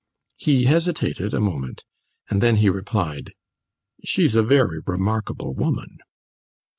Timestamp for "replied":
2.71-3.33